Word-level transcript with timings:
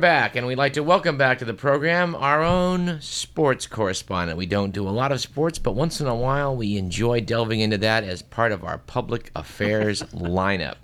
back, 0.00 0.34
and 0.34 0.46
we'd 0.46 0.56
like 0.56 0.72
to 0.72 0.82
welcome 0.82 1.18
back 1.18 1.38
to 1.38 1.44
the 1.44 1.52
program 1.52 2.14
our 2.14 2.42
own 2.42 2.98
sports 3.02 3.66
correspondent. 3.66 4.38
We 4.38 4.46
don't 4.46 4.72
do 4.72 4.88
a 4.88 4.90
lot 4.90 5.12
of 5.12 5.20
sports, 5.20 5.58
but 5.58 5.72
once 5.72 6.00
in 6.00 6.06
a 6.06 6.14
while 6.14 6.56
we 6.56 6.78
enjoy 6.78 7.20
delving 7.20 7.60
into 7.60 7.76
that 7.78 8.04
as 8.04 8.22
part 8.22 8.50
of 8.50 8.64
our 8.64 8.78
public 8.78 9.30
affairs 9.36 10.02
lineup. 10.14 10.76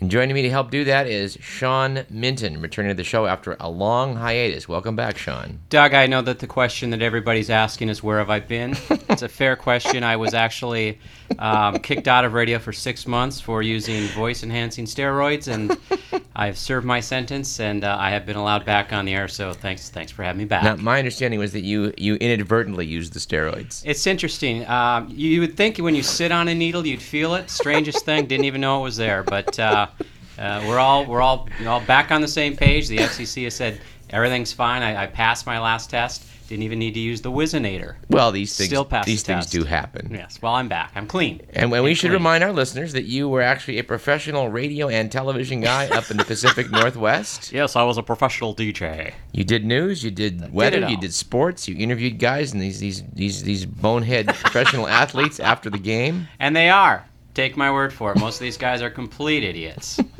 And 0.00 0.10
joining 0.10 0.34
me 0.34 0.42
to 0.42 0.50
help 0.50 0.70
do 0.70 0.84
that 0.84 1.08
is 1.08 1.38
Sean 1.40 2.04
Minton, 2.08 2.60
returning 2.60 2.90
to 2.90 2.94
the 2.94 3.02
show 3.02 3.26
after 3.26 3.56
a 3.58 3.68
long 3.68 4.14
hiatus. 4.14 4.68
Welcome 4.68 4.94
back, 4.94 5.18
Sean. 5.18 5.58
Doug, 5.70 5.92
I 5.92 6.06
know 6.06 6.22
that 6.22 6.38
the 6.38 6.46
question 6.46 6.90
that 6.90 7.02
everybody's 7.02 7.50
asking 7.50 7.88
is 7.88 8.00
where 8.00 8.18
have 8.18 8.30
I 8.30 8.38
been? 8.38 8.76
it's 8.90 9.22
a 9.22 9.28
fair 9.28 9.56
question. 9.56 10.04
I 10.04 10.16
was 10.16 10.34
actually 10.34 11.00
um, 11.40 11.78
kicked 11.80 12.06
out 12.06 12.24
of 12.24 12.32
radio 12.32 12.60
for 12.60 12.72
six 12.72 13.08
months 13.08 13.40
for 13.40 13.60
using 13.60 14.06
voice 14.08 14.44
enhancing 14.44 14.84
steroids, 14.84 15.48
and 15.48 15.76
I've 16.38 16.56
served 16.56 16.86
my 16.86 17.00
sentence, 17.00 17.58
and 17.58 17.82
uh, 17.82 17.96
I 17.98 18.10
have 18.10 18.24
been 18.24 18.36
allowed 18.36 18.64
back 18.64 18.92
on 18.92 19.04
the 19.04 19.12
air. 19.12 19.26
So 19.26 19.52
thanks, 19.52 19.90
thanks 19.90 20.12
for 20.12 20.22
having 20.22 20.38
me 20.38 20.44
back. 20.44 20.62
Now, 20.62 20.76
my 20.76 21.00
understanding 21.00 21.40
was 21.40 21.52
that 21.52 21.64
you 21.64 21.92
you 21.96 22.14
inadvertently 22.14 22.86
used 22.86 23.12
the 23.12 23.18
steroids. 23.18 23.82
It's 23.84 24.06
interesting. 24.06 24.64
Um, 24.68 25.08
you 25.10 25.40
would 25.40 25.56
think 25.56 25.78
when 25.78 25.96
you 25.96 26.04
sit 26.04 26.30
on 26.30 26.46
a 26.46 26.54
needle, 26.54 26.86
you'd 26.86 27.02
feel 27.02 27.34
it. 27.34 27.50
Strangest 27.50 28.04
thing, 28.04 28.26
didn't 28.26 28.44
even 28.44 28.60
know 28.60 28.78
it 28.78 28.84
was 28.84 28.96
there. 28.96 29.24
But 29.24 29.58
uh, 29.58 29.88
uh, 30.38 30.64
we're 30.68 30.78
all 30.78 31.04
we're 31.06 31.22
all 31.22 31.48
all 31.66 31.80
back 31.80 32.12
on 32.12 32.20
the 32.20 32.28
same 32.28 32.56
page. 32.56 32.86
The 32.86 32.98
FCC 32.98 33.42
has 33.42 33.56
said 33.56 33.80
everything's 34.10 34.52
fine. 34.52 34.82
I, 34.82 35.02
I 35.02 35.06
passed 35.08 35.44
my 35.44 35.58
last 35.58 35.90
test. 35.90 36.24
Didn't 36.48 36.62
even 36.62 36.78
need 36.78 36.94
to 36.94 37.00
use 37.00 37.20
the 37.20 37.30
Whizzinator. 37.30 37.96
Well, 38.08 38.32
these 38.32 38.56
things 38.56 38.70
Still 38.70 38.86
passed 38.86 39.04
these 39.06 39.22
the 39.22 39.34
things 39.34 39.44
test. 39.44 39.52
do 39.52 39.64
happen. 39.64 40.08
Yes. 40.14 40.40
Well, 40.40 40.54
I'm 40.54 40.66
back. 40.66 40.92
I'm 40.94 41.06
clean. 41.06 41.42
And 41.52 41.70
when 41.70 41.82
we 41.82 41.92
should 41.92 42.08
clean. 42.08 42.14
remind 42.14 42.42
our 42.42 42.52
listeners 42.54 42.94
that 42.94 43.04
you 43.04 43.28
were 43.28 43.42
actually 43.42 43.78
a 43.78 43.84
professional 43.84 44.48
radio 44.48 44.88
and 44.88 45.12
television 45.12 45.60
guy 45.60 45.88
up 45.88 46.10
in 46.10 46.16
the 46.16 46.24
Pacific 46.24 46.70
Northwest. 46.70 47.52
Yes, 47.52 47.76
I 47.76 47.82
was 47.82 47.98
a 47.98 48.02
professional 48.02 48.56
DJ. 48.56 49.12
You 49.32 49.44
did 49.44 49.66
news, 49.66 50.02
you 50.02 50.10
did 50.10 50.50
weather, 50.50 50.78
it 50.78 50.88
you 50.88 50.96
did 50.96 51.12
sports, 51.12 51.68
you 51.68 51.76
interviewed 51.76 52.18
guys 52.18 52.54
and 52.54 52.62
these 52.62 52.80
these 52.80 53.02
these 53.12 53.42
these 53.42 53.66
bonehead 53.66 54.28
professional 54.34 54.88
athletes 54.88 55.40
after 55.40 55.68
the 55.68 55.76
game. 55.78 56.28
And 56.40 56.56
they 56.56 56.70
are. 56.70 57.04
Take 57.34 57.58
my 57.58 57.70
word 57.70 57.92
for 57.92 58.12
it. 58.12 58.18
Most 58.18 58.36
of 58.36 58.40
these 58.40 58.56
guys 58.56 58.80
are 58.80 58.88
complete 58.90 59.44
idiots. 59.44 60.00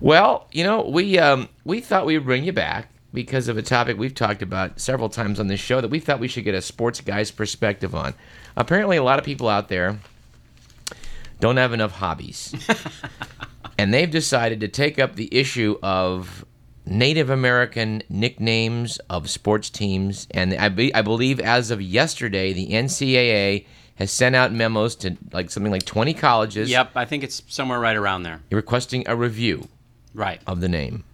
Well, 0.00 0.48
you 0.52 0.64
know, 0.64 0.82
we 0.82 1.18
um, 1.18 1.48
we 1.64 1.80
thought 1.80 2.04
we 2.04 2.18
would 2.18 2.26
bring 2.26 2.44
you 2.44 2.52
back 2.52 2.90
because 3.14 3.48
of 3.48 3.56
a 3.56 3.62
topic 3.62 3.96
we've 3.96 4.14
talked 4.14 4.42
about 4.42 4.78
several 4.80 5.08
times 5.08 5.40
on 5.40 5.46
this 5.46 5.60
show 5.60 5.80
that 5.80 5.88
we 5.88 6.00
thought 6.00 6.20
we 6.20 6.28
should 6.28 6.44
get 6.44 6.54
a 6.54 6.60
sports 6.60 7.00
guy's 7.00 7.30
perspective 7.30 7.94
on. 7.94 8.12
Apparently, 8.56 8.96
a 8.98 9.02
lot 9.02 9.18
of 9.18 9.24
people 9.24 9.48
out 9.48 9.68
there 9.68 9.98
don't 11.40 11.56
have 11.56 11.72
enough 11.72 11.92
hobbies, 11.92 12.54
and 13.78 13.92
they've 13.94 14.10
decided 14.10 14.60
to 14.60 14.68
take 14.68 14.98
up 14.98 15.16
the 15.16 15.34
issue 15.34 15.78
of 15.82 16.44
Native 16.86 17.30
American 17.30 18.02
nicknames 18.08 18.98
of 19.10 19.30
sports 19.30 19.70
teams. 19.70 20.26
And 20.32 20.54
I, 20.54 20.68
be, 20.68 20.94
I 20.94 21.02
believe 21.02 21.40
as 21.40 21.70
of 21.70 21.80
yesterday, 21.80 22.52
the 22.52 22.68
NCAA 22.70 23.64
has 23.96 24.10
sent 24.10 24.34
out 24.34 24.52
memos 24.52 24.96
to 24.96 25.16
like 25.32 25.50
something 25.50 25.70
like 25.72 25.84
20 25.84 26.14
colleges 26.14 26.68
yep, 26.68 26.90
I 26.96 27.04
think 27.04 27.22
it's 27.22 27.42
somewhere 27.46 27.78
right 27.78 27.96
around 27.96 28.24
there. 28.24 28.40
requesting 28.50 29.04
a 29.06 29.14
review 29.14 29.68
Right. 30.14 30.40
of 30.46 30.60
the 30.60 30.68
name. 30.68 31.04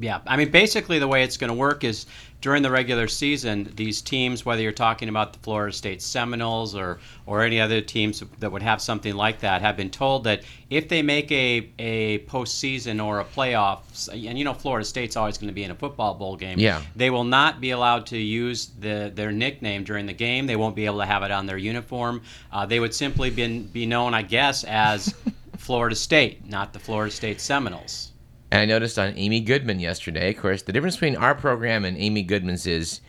Yeah, 0.00 0.20
I 0.26 0.36
mean, 0.36 0.50
basically, 0.50 0.98
the 0.98 1.08
way 1.08 1.22
it's 1.22 1.36
going 1.38 1.48
to 1.48 1.56
work 1.56 1.82
is 1.82 2.04
during 2.40 2.62
the 2.62 2.70
regular 2.70 3.08
season, 3.08 3.72
these 3.74 4.00
teams, 4.02 4.44
whether 4.44 4.60
you're 4.62 4.70
talking 4.70 5.08
about 5.08 5.32
the 5.32 5.38
Florida 5.40 5.72
State 5.72 6.02
Seminoles 6.02 6.74
or 6.74 6.98
or 7.26 7.42
any 7.42 7.58
other 7.58 7.80
teams 7.80 8.22
that 8.38 8.52
would 8.52 8.62
have 8.62 8.82
something 8.82 9.14
like 9.14 9.40
that, 9.40 9.62
have 9.62 9.76
been 9.76 9.88
told 9.90 10.24
that 10.24 10.42
if 10.68 10.88
they 10.88 11.00
make 11.02 11.32
a 11.32 11.70
a 11.78 12.18
postseason 12.26 13.02
or 13.04 13.20
a 13.20 13.24
playoffs, 13.24 14.08
and 14.08 14.38
you 14.38 14.44
know 14.44 14.52
Florida 14.54 14.84
State's 14.84 15.16
always 15.16 15.38
going 15.38 15.48
to 15.48 15.54
be 15.54 15.64
in 15.64 15.70
a 15.70 15.74
football 15.74 16.14
bowl 16.14 16.36
game, 16.36 16.58
Yeah. 16.58 16.82
they 16.94 17.08
will 17.10 17.24
not 17.24 17.60
be 17.60 17.70
allowed 17.70 18.06
to 18.06 18.18
use 18.18 18.66
the 18.78 19.10
their 19.14 19.32
nickname 19.32 19.84
during 19.84 20.04
the 20.06 20.12
game. 20.12 20.46
They 20.46 20.56
won't 20.56 20.76
be 20.76 20.84
able 20.84 20.98
to 20.98 21.06
have 21.06 21.22
it 21.22 21.30
on 21.30 21.46
their 21.46 21.58
uniform. 21.58 22.22
Uh, 22.52 22.66
they 22.66 22.78
would 22.78 22.94
simply 22.94 23.30
be 23.30 23.60
be 23.60 23.86
known, 23.86 24.12
I 24.12 24.22
guess, 24.22 24.64
as 24.64 25.14
Florida 25.56 25.96
State, 25.96 26.46
not 26.46 26.72
the 26.74 26.78
Florida 26.78 27.10
State 27.10 27.40
Seminoles. 27.40 28.12
And 28.50 28.60
I 28.62 28.64
noticed 28.64 28.98
on 28.98 29.14
Amy 29.16 29.40
Goodman 29.40 29.80
yesterday, 29.80 30.30
of 30.30 30.38
course, 30.38 30.62
the 30.62 30.72
difference 30.72 30.96
between 30.96 31.16
our 31.16 31.34
program 31.34 31.84
and 31.84 31.96
Amy 31.98 32.22
Goodman's 32.22 32.66
is 32.66 33.00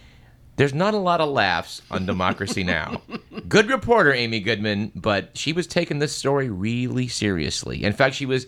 there's 0.58 0.74
not 0.74 0.94
a 0.94 0.98
lot 0.98 1.22
of 1.22 1.30
laughs 1.30 1.82
on 1.90 2.06
Democracy 2.06 2.64
Now. 2.66 3.02
Good 3.48 3.70
reporter, 3.70 4.14
Amy 4.14 4.42
Goodman, 4.42 4.92
but 4.94 5.38
she 5.38 5.54
was 5.54 5.66
taking 5.66 6.00
this 6.00 6.14
story 6.14 6.50
really 6.50 7.08
seriously. 7.08 7.86
In 7.86 7.94
fact, 7.94 8.16
she 8.16 8.26
was 8.26 8.46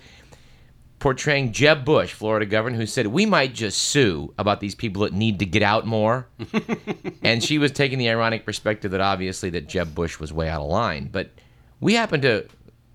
portraying 1.00 1.54
Jeb 1.54 1.84
Bush, 1.86 2.14
Florida 2.14 2.46
governor, 2.46 2.78
who 2.78 2.86
said, 2.86 3.08
We 3.08 3.26
might 3.26 3.54
just 3.54 3.82
sue 3.82 4.34
about 4.38 4.60
these 4.60 4.76
people 4.76 5.04
that 5.04 5.14
need 5.14 5.40
to 5.40 5.46
get 5.46 5.64
out 5.64 5.88
more. 5.88 6.28
and 7.24 7.44
she 7.44 7.58
was 7.58 7.72
taking 7.72 7.98
the 7.98 8.10
ironic 8.10 8.46
perspective 8.46 8.92
that 8.92 9.02
obviously 9.02 9.50
that 9.52 9.68
Jeb 9.68 9.96
Bush 9.96 10.20
was 10.20 10.32
way 10.32 10.50
out 10.50 10.62
of 10.62 10.70
line. 10.70 11.10
But 11.12 11.32
we 11.80 11.96
happen 11.96 12.22
to, 12.22 12.46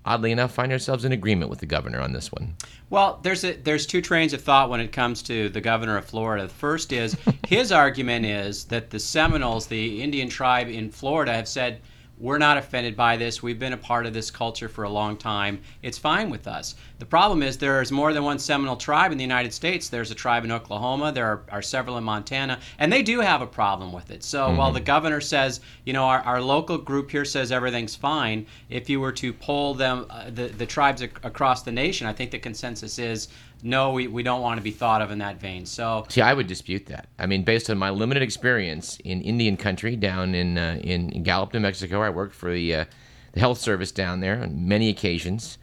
oddly 0.07 0.31
enough, 0.31 0.53
find 0.53 0.71
ourselves 0.71 1.05
in 1.05 1.11
agreement 1.11 1.49
with 1.49 1.59
the 1.59 1.65
governor 1.65 1.99
on 1.99 2.13
this 2.13 2.31
one. 2.31 2.55
Well, 2.89 3.19
there's 3.21 3.43
a, 3.43 3.53
there's 3.53 3.85
two 3.85 4.01
trains 4.01 4.33
of 4.33 4.41
thought 4.41 4.69
when 4.69 4.79
it 4.79 4.91
comes 4.91 5.21
to 5.23 5.49
the 5.49 5.61
governor 5.61 5.97
of 5.97 6.05
Florida. 6.05 6.43
The 6.43 6.53
first 6.53 6.93
is 6.93 7.15
his 7.47 7.71
argument 7.71 8.25
is 8.25 8.65
that 8.65 8.89
the 8.89 8.99
Seminoles, 8.99 9.67
the 9.67 10.01
Indian 10.01 10.29
tribe 10.29 10.69
in 10.69 10.89
Florida, 10.89 11.33
have 11.33 11.47
said 11.47 11.81
we're 12.19 12.37
not 12.37 12.57
offended 12.57 12.95
by 12.95 13.15
this. 13.15 13.43
We've 13.43 13.59
been 13.59 13.73
a 13.73 13.77
part 13.77 14.05
of 14.05 14.13
this 14.13 14.31
culture 14.31 14.67
for 14.67 14.83
a 14.83 14.89
long 14.89 15.17
time. 15.17 15.61
It's 15.83 15.97
fine 15.97 16.29
with 16.29 16.47
us. 16.47 16.75
The 16.99 17.05
problem 17.05 17.43
is 17.43 17.57
there's 17.57 17.91
more 17.91 18.11
than 18.11 18.23
one 18.23 18.39
Seminole 18.39 18.75
tribe 18.77 19.11
in 19.11 19.17
the 19.17 19.23
United 19.23 19.53
States. 19.53 19.87
There's 19.87 20.09
a 20.09 20.15
tribe 20.15 20.43
in 20.43 20.51
Oklahoma. 20.51 21.11
There 21.11 21.25
are, 21.25 21.43
are 21.51 21.61
several 21.61 21.97
in 21.97 22.03
Montana, 22.03 22.59
and 22.79 22.91
they 22.91 23.03
do 23.03 23.19
have 23.19 23.41
a 23.41 23.47
problem 23.47 23.93
with 23.93 24.09
it. 24.09 24.23
So 24.23 24.53
while 24.55 24.71
the 24.71 24.79
governor 24.79 25.21
says, 25.21 25.59
you 25.85 25.93
know, 25.93 26.05
our, 26.05 26.21
our 26.21 26.41
local 26.41 26.77
group 26.77 27.11
here 27.11 27.25
says 27.25 27.51
everything's 27.51 27.95
fine, 27.95 28.47
if 28.69 28.89
you 28.89 28.99
were 28.99 29.11
to 29.13 29.31
poll 29.31 29.75
them, 29.75 30.07
uh, 30.09 30.29
the 30.31 30.47
the 30.47 30.65
tribes 30.65 31.03
ac- 31.03 31.11
across 31.23 31.61
the 31.61 31.71
nation, 31.71 32.07
I 32.07 32.13
think 32.13 32.31
the 32.31 32.39
consensus 32.39 32.97
is 32.97 33.27
no, 33.63 33.91
we, 33.91 34.07
we 34.07 34.23
don't 34.23 34.41
want 34.41 34.57
to 34.57 34.63
be 34.63 34.71
thought 34.71 35.01
of 35.01 35.11
in 35.11 35.19
that 35.19 35.39
vein. 35.39 35.65
So 35.65 36.05
See, 36.09 36.21
I 36.21 36.33
would 36.33 36.47
dispute 36.47 36.85
that. 36.87 37.07
I 37.17 37.25
mean, 37.25 37.43
based 37.43 37.69
on 37.69 37.77
my 37.77 37.89
limited 37.89 38.23
experience 38.23 38.97
in 39.03 39.21
Indian 39.21 39.57
country 39.57 39.95
down 39.95 40.35
in 40.35 40.57
uh, 40.57 40.79
in, 40.83 41.09
in 41.11 41.23
Gallup, 41.23 41.53
New 41.53 41.59
Mexico, 41.59 42.01
I 42.01 42.09
worked 42.09 42.35
for 42.35 42.51
the 42.51 42.75
uh, 42.75 42.85
the 43.33 43.39
health 43.39 43.59
service 43.59 43.91
down 43.91 44.19
there 44.19 44.41
on 44.41 44.67
many 44.67 44.89
occasions. 44.89 45.57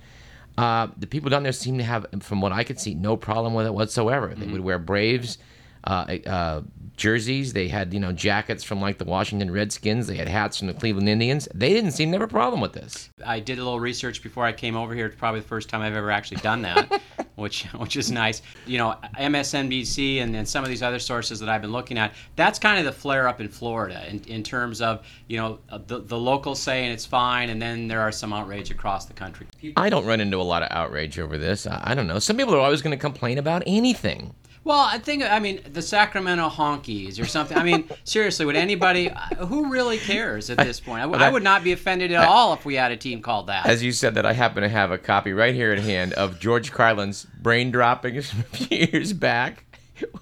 Uh, 0.57 0.87
the 0.97 1.07
people 1.07 1.31
down 1.31 1.43
there 1.43 1.53
seem 1.53 1.79
to 1.79 1.85
have, 1.85 2.07
from 2.21 2.41
what 2.41 2.53
I 2.53 2.63
could 2.63 2.79
see, 2.79 2.95
no 2.95 3.17
problem 3.17 3.55
with 3.55 3.67
it 3.67 3.75
whatsoever. 3.75 4.33
They 4.37 4.47
would 4.47 4.61
wear 4.61 4.79
Braves 4.79 5.39
uh, 5.83 6.17
uh, 6.27 6.63
jerseys. 6.97 7.53
They 7.53 7.69
had 7.69 7.93
you 7.93 8.01
know 8.01 8.13
jackets 8.13 8.63
from 8.65 8.81
like 8.81 8.99
the 8.99 9.05
Washington 9.05 9.51
Redskins. 9.51 10.07
They 10.07 10.17
had 10.17 10.29
hats 10.29 10.59
from 10.59 10.69
the 10.69 10.75
Cleveland 10.75 11.09
Indians. 11.09 11.49
They 11.55 11.71
didn't 11.73 11.93
seem 11.93 12.11
to 12.13 12.19
have 12.19 12.29
a 12.29 12.31
problem 12.31 12.61
with 12.61 12.73
this. 12.73 13.11
I 13.25 13.41
did 13.41 13.59
a 13.59 13.65
little 13.65 13.81
research 13.81 14.23
before 14.23 14.45
I 14.45 14.53
came 14.53 14.77
over 14.77 14.95
here. 14.95 15.07
It's 15.07 15.17
probably 15.17 15.41
the 15.41 15.47
first 15.49 15.69
time 15.69 15.81
I've 15.83 15.95
ever 15.95 16.11
actually 16.11 16.39
done 16.39 16.63
that, 16.63 17.03
which 17.37 17.65
which 17.75 17.97
is 17.97 18.11
nice. 18.11 18.43
You 18.67 18.79
know, 18.79 18.97
MSNBC 19.19 20.23
and, 20.23 20.45
some 20.49 20.63
of 20.63 20.69
these 20.69 20.83
other 20.83 20.99
sources 20.99 21.41
that 21.41 21.49
I've 21.49 21.63
been 21.63 21.73
looking 21.73 21.97
at. 21.97 22.13
That's 22.37 22.59
kind 22.59 22.79
of 22.79 22.85
the 22.85 22.93
flare 22.93 23.27
up 23.27 23.41
in 23.41 23.49
Florida 23.49 24.05
in, 24.09 24.21
in 24.25 24.43
terms 24.43 24.81
of 24.81 25.07
you 25.29 25.37
know 25.37 25.59
the 25.87 26.01
the 26.01 26.19
locals 26.19 26.61
saying 26.61 26.91
it's 26.91 27.07
fine, 27.07 27.51
and 27.51 27.61
then 27.61 27.89
there 27.89 28.01
are 28.01 28.13
some 28.13 28.33
outrage 28.33 28.71
across 28.71 29.07
the 29.07 29.15
country. 29.15 29.47
I 29.77 29.89
don't 29.89 30.05
run 30.05 30.21
into 30.21 30.39
a 30.39 30.43
lot 30.43 30.63
of 30.63 30.69
outrage 30.71 31.19
over 31.19 31.39
this. 31.39 31.67
I, 31.67 31.81
I 31.85 31.95
don't 31.95 32.07
know. 32.07 32.19
Some 32.19 32.37
people 32.37 32.55
are 32.55 32.61
always 32.61 32.83
going 32.83 32.97
to 32.97 33.01
complain 33.01 33.39
about 33.39 33.63
anything. 33.67 34.35
Well, 34.65 34.79
I 34.81 34.97
think 34.99 35.23
I 35.23 35.39
mean 35.41 35.61
the 35.71 35.83
Sacramento 35.83 36.49
Honkies 36.49 37.21
or 37.21 37.27
something. 37.27 37.57
I 37.57 37.63
mean, 37.63 37.89
seriously, 38.05 38.47
would 38.47 38.57
anybody 38.57 39.11
uh, 39.11 39.47
who 39.47 39.71
really 39.71 39.99
cares 39.99 40.49
at 40.49 40.57
this 40.57 40.81
point? 40.81 41.01
I, 41.01 41.05
w- 41.05 41.23
I 41.23 41.31
would 41.31 41.43
not 41.43 41.63
be 41.63 41.73
offended 41.73 42.13
at 42.13 42.27
all 42.27 42.55
if 42.55 42.65
we 42.65 42.75
had 42.75 42.91
a 42.91 42.97
team 42.97 43.21
called 43.21 43.49
that. 43.49 43.67
As 43.67 43.83
you 43.83 43.93
said 43.93 44.15
that, 44.15 44.25
I 44.25 44.33
happen 44.33 44.63
to 44.63 44.69
have 44.71 44.91
a 44.91 44.97
copy 44.97 45.35
right 45.35 45.55
here 45.55 45.73
at 45.73 45.81
hand 45.81 46.15
of 46.15 46.41
George 46.41 46.73
Carlin's 46.73 47.25
brain 47.25 47.71
droppings 47.71 48.31
from 48.31 48.41
a 48.41 48.45
few 48.45 48.79
years 48.91 49.13
back, 49.13 49.65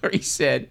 where 0.01 0.11
he 0.11 0.19
said, 0.19 0.71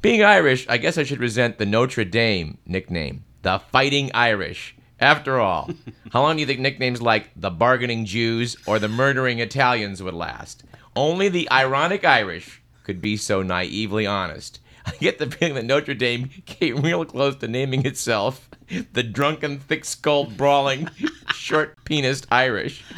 "Being 0.00 0.22
Irish, 0.22 0.64
I 0.68 0.76
guess 0.76 0.96
I 0.96 1.02
should 1.02 1.20
resent 1.20 1.58
the 1.58 1.66
Notre 1.66 2.04
Dame 2.04 2.58
nickname, 2.64 3.24
the 3.42 3.58
Fighting 3.58 4.10
Irish." 4.14 4.76
After 5.00 5.40
all, 5.40 5.68
how 6.12 6.22
long 6.22 6.36
do 6.36 6.40
you 6.40 6.46
think 6.46 6.60
nicknames 6.60 7.02
like 7.02 7.30
the 7.34 7.50
Bargaining 7.50 8.04
Jews 8.04 8.56
or 8.64 8.78
the 8.78 8.88
Murdering 8.88 9.40
Italians 9.40 10.00
would 10.00 10.14
last? 10.14 10.62
Only 10.94 11.28
the 11.28 11.50
ironic 11.50 12.04
Irish 12.04 12.62
could 12.84 13.00
be 13.00 13.16
so 13.16 13.42
naively 13.42 14.06
honest. 14.06 14.60
I 14.86 14.92
get 15.00 15.18
the 15.18 15.30
feeling 15.30 15.54
that 15.54 15.64
Notre 15.64 15.94
Dame 15.94 16.28
came 16.46 16.82
real 16.82 17.04
close 17.04 17.36
to 17.36 17.48
naming 17.48 17.86
itself 17.86 18.48
the 18.92 19.02
drunken, 19.02 19.58
thick 19.58 19.84
skulled, 19.84 20.36
brawling, 20.36 20.88
short 21.34 21.82
penised 21.84 22.26
Irish. 22.30 22.84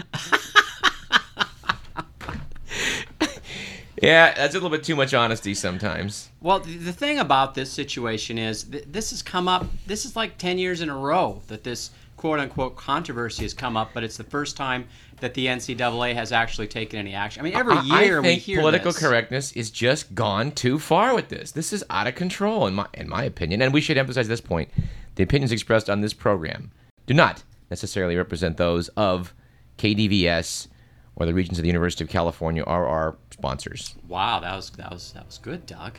yeah, 4.03 4.35
that's 4.35 4.55
a 4.55 4.59
little 4.59 4.71
bit 4.71 4.85
too 4.85 4.97
much 4.97 5.15
honesty 5.15 5.55
sometimes. 5.55 6.31
Well, 6.41 6.61
the, 6.61 6.93
thing 6.93 7.19
about 7.19 7.55
this 7.55 7.73
situation 7.73 8.39
is 8.39 8.65
th- 8.65 8.85
this 8.87 9.11
has 9.11 9.23
come 9.23 9.49
up. 9.49 9.67
This 9.87 10.05
is 10.05 10.17
like 10.17 10.39
ten 10.39 10.59
years 10.59 10.81
in 10.81 10.89
a 10.89 10.97
row 10.97 11.43
that 11.49 11.65
this 11.65 11.91
quote 12.17 12.39
unquote 12.41 12.77
controversy 12.77 13.43
has 13.43 13.55
come 13.55 13.77
up, 13.77 13.91
but 13.95 14.03
it's 14.05 14.17
the 14.17 14.25
first 14.25 14.57
time 14.57 14.87
that 15.21 15.35
the 15.35 15.47
NCAA 15.47 16.15
has 16.15 16.33
actually 16.33 16.67
taken 16.67 16.99
any 16.99 17.15
action. 17.15 17.41
I 17.41 17.45
mean, 17.45 17.55
every 17.55 17.77
I- 17.77 18.03
year 18.03 18.19
I 18.19 18.23
we 18.23 18.35
hear 18.37 18.59
political 18.61 18.93
this. 18.93 18.99
correctness 19.01 19.53
is 19.53 19.71
just 19.71 20.15
gone 20.15 20.53
too 20.53 20.79
far 20.79 21.15
with 21.15 21.29
this. 21.29 21.53
This 21.53 21.73
is 21.73 21.85
out 21.91 22.07
of 22.07 22.15
control, 22.15 22.67
in 22.67 22.75
my 22.75 22.87
in 22.95 23.09
my 23.09 23.25
opinion. 23.25 23.63
And 23.63 23.73
we 23.73 23.81
should 23.81 23.99
emphasize 23.99 24.29
this 24.29 24.41
point: 24.41 24.69
the 25.15 25.23
opinions 25.23 25.53
expressed 25.53 25.89
on 25.91 26.01
this 26.01 26.13
program 26.13 26.71
do 27.07 27.15
not 27.15 27.43
necessarily 27.71 28.17
represent 28.17 28.57
those 28.57 28.89
of 28.91 29.33
KDVS 29.79 30.69
or 31.17 31.27
the 31.27 31.35
regents 31.35 31.59
of 31.59 31.63
the 31.63 31.69
University 31.69 32.05
of 32.05 32.11
California 32.11 32.63
or 32.63 32.87
our 32.87 33.17
sponsors. 33.31 33.95
Wow, 34.09 34.41
that 34.41 34.55
was 34.57 34.71
that 34.71 34.91
was 34.91 35.13
that 35.13 35.27
was 35.27 35.39
good, 35.39 35.67
Doug. 35.67 35.99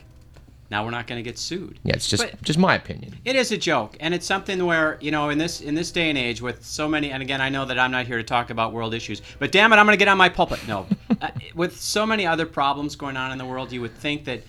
Now 0.70 0.84
we're 0.84 0.90
not 0.90 1.06
going 1.06 1.18
to 1.18 1.22
get 1.22 1.38
sued. 1.38 1.78
Yeah, 1.82 1.94
it's 1.94 2.08
just 2.08 2.22
But- 2.22 2.42
just 2.42 2.58
my 2.58 2.74
opinion. 2.74 3.14
It 3.24 3.36
is 3.36 3.52
a 3.52 3.56
joke, 3.56 3.96
and 4.00 4.12
it's 4.12 4.26
something 4.26 4.64
where 4.66 4.98
you 5.00 5.10
know 5.10 5.30
in 5.30 5.38
this 5.38 5.60
in 5.60 5.74
this 5.74 5.90
day 5.90 6.08
and 6.10 6.18
age 6.18 6.42
with 6.42 6.64
so 6.64 6.86
many. 6.88 7.10
And 7.10 7.22
again, 7.22 7.40
I 7.40 7.48
know 7.48 7.64
that 7.64 7.78
I'm 7.78 7.90
not 7.90 8.06
here 8.06 8.18
to 8.18 8.22
talk 8.24 8.50
about 8.50 8.72
world 8.72 8.92
issues, 8.94 9.22
but 9.38 9.50
damn 9.52 9.72
it, 9.72 9.76
I'm 9.76 9.86
going 9.86 9.96
to 9.96 10.04
get 10.04 10.08
on 10.08 10.18
my 10.18 10.28
pulpit. 10.28 10.60
No, 10.68 10.86
uh, 11.22 11.30
with 11.54 11.80
so 11.80 12.04
many 12.04 12.26
other 12.26 12.44
problems 12.46 12.96
going 12.96 13.16
on 13.16 13.32
in 13.32 13.38
the 13.38 13.46
world, 13.46 13.72
you 13.72 13.80
would 13.80 13.94
think 13.94 14.24
that 14.24 14.42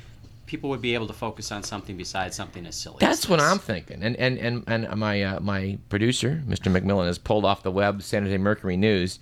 people 0.46 0.70
would 0.72 0.82
be 0.82 0.94
able 0.96 1.08
to 1.08 1.14
focus 1.14 1.52
on 1.52 1.62
something 1.64 1.96
besides 1.96 2.36
something 2.36 2.66
as 2.66 2.76
silly. 2.76 2.96
as 2.96 3.00
That's 3.02 3.30
what. 3.30 3.40
I'm 3.40 3.60
thinking. 3.60 4.04
And 4.04 4.16
and 4.18 4.38
and, 4.38 4.64
and 4.68 5.00
my 5.00 5.24
uh, 5.24 5.40
my 5.40 5.78
producer, 5.88 6.44
Mr. 6.48 6.70
McMillan, 6.76 7.06
has 7.06 7.18
pulled 7.18 7.46
off 7.46 7.64
the 7.64 7.72
web 7.72 8.02
San 8.02 8.24
Jose 8.24 8.38
Mercury 8.38 8.76
News 8.76 9.20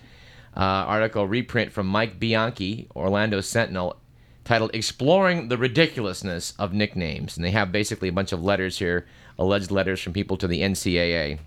uh, 0.56 0.62
article 0.62 1.28
reprint 1.28 1.72
from 1.72 1.86
Mike 1.86 2.20
Bianchi, 2.20 2.88
Orlando 2.96 3.42
Sentinel, 3.42 3.96
titled 4.48 4.72
"Exploring 4.74 5.50
the 5.50 5.58
Ridiculousness 5.58 6.54
of 6.58 6.74
Nicknames." 6.74 7.36
And 7.36 7.46
they 7.46 7.52
have 7.52 7.70
basically 7.70 8.08
a 8.08 8.14
bunch 8.14 8.32
of 8.32 8.42
letters 8.42 8.80
here, 8.80 9.06
alleged 9.38 9.72
letters 9.72 10.02
from 10.02 10.14
people 10.14 10.38
to 10.38 10.48
the 10.48 10.62
NCAA. 10.62 11.40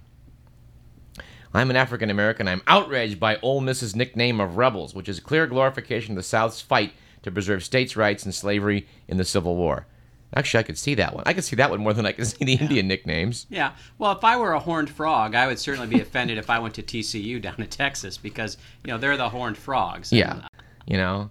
I'm 1.55 1.71
an 1.71 1.77
African 1.77 2.11
American. 2.11 2.47
I'm 2.47 2.63
outraged 2.67 3.19
by 3.19 3.39
Ole 3.39 3.63
Miss's 3.63 3.97
nickname 3.97 4.39
of 4.39 4.59
rebels, 4.59 4.95
which 4.95 5.09
is 5.09 5.19
a 5.19 5.23
clear 5.23 5.47
glorification 5.47 6.13
of 6.13 6.17
the 6.17 6.23
South's 6.23 6.61
fight 6.61 6.93
to 7.23 7.31
preserve 7.31 7.65
states' 7.65 7.97
rights 7.97 8.25
and 8.25 8.35
slavery 8.35 8.87
in 9.09 9.17
the 9.17 9.25
Civil 9.25 9.57
War. 9.57 9.87
Actually, 10.35 10.61
I 10.61 10.63
could 10.65 10.79
see 10.79 10.95
that 10.95 11.15
one. 11.15 11.25
I 11.27 11.33
could 11.33 11.43
see 11.43 11.57
that 11.57 11.71
one 11.71 11.81
more 11.81 11.95
than 11.95 12.07
I 12.07 12.13
can 12.13 12.25
see 12.27 12.45
the 12.45 12.55
Indian 12.55 12.87
nicknames. 12.87 13.47
Yeah. 13.49 13.73
Well, 13.99 14.13
if 14.13 14.23
I 14.23 14.37
were 14.37 14.53
a 14.53 14.61
horned 14.61 14.91
frog, 14.91 15.35
I 15.35 15.47
would 15.47 15.59
certainly 15.59 15.89
be 15.89 16.01
offended 16.01 16.39
if 16.39 16.51
I 16.51 16.61
went 16.61 16.75
to 16.75 16.83
TCU 16.83 17.41
down 17.41 17.57
in 17.59 17.67
Texas 17.67 18.17
because 18.19 18.59
you 18.85 18.93
know 18.93 18.99
they're 18.99 19.17
the 19.17 19.31
horned 19.31 19.57
frogs. 19.57 20.13
Yeah, 20.13 20.35
uh, 20.35 20.49
you 20.87 20.99
know. 20.99 21.31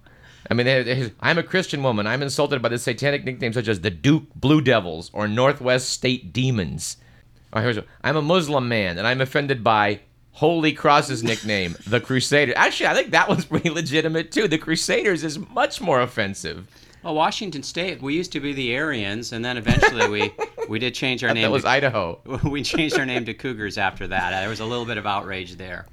I 0.50 0.54
mean, 0.54 0.66
they- 0.66 0.82
they- 0.82 1.12
I'm 1.20 1.38
a 1.38 1.42
Christian 1.42 1.82
woman. 1.82 2.06
I'm 2.06 2.22
insulted 2.22 2.60
by 2.60 2.68
the 2.70 2.78
satanic 2.78 3.24
nicknames 3.24 3.54
such 3.54 3.68
as 3.68 3.80
the 3.80 3.90
Duke 3.90 4.24
Blue 4.34 4.60
Devils 4.60 5.10
or 5.12 5.28
Northwest 5.28 5.88
State 5.90 6.32
Demons. 6.32 6.96
Oh, 7.52 7.60
here's 7.60 7.76
one. 7.76 7.86
I'm 8.02 8.16
a 8.16 8.22
Muslim 8.22 8.68
man, 8.68 8.98
and 8.98 9.06
I'm 9.06 9.20
offended 9.20 9.62
by 9.64 10.00
Holy 10.32 10.72
Cross's 10.72 11.22
nickname, 11.22 11.76
the 11.86 12.00
Crusader. 12.00 12.52
Actually, 12.56 12.86
I 12.88 12.94
think 12.94 13.10
that 13.10 13.28
one's 13.28 13.44
pretty 13.44 13.70
legitimate 13.70 14.32
too. 14.32 14.48
The 14.48 14.58
Crusaders 14.58 15.24
is 15.24 15.38
much 15.50 15.80
more 15.80 16.00
offensive. 16.00 16.66
Well, 17.02 17.14
Washington 17.14 17.62
State, 17.62 18.02
we 18.02 18.14
used 18.14 18.30
to 18.32 18.40
be 18.40 18.52
the 18.52 18.76
Aryans, 18.76 19.32
and 19.32 19.44
then 19.44 19.56
eventually 19.56 20.08
we 20.08 20.32
we 20.68 20.78
did 20.78 20.94
change 20.94 21.24
our 21.24 21.32
name. 21.34 21.42
That 21.42 21.50
was 21.50 21.62
to, 21.62 21.68
Idaho. 21.70 22.20
we 22.44 22.62
changed 22.62 22.98
our 22.98 23.06
name 23.06 23.24
to 23.24 23.34
Cougars 23.34 23.78
after 23.78 24.06
that. 24.08 24.30
There 24.40 24.48
was 24.48 24.60
a 24.60 24.66
little 24.66 24.84
bit 24.84 24.98
of 24.98 25.06
outrage 25.06 25.56
there. 25.56 25.86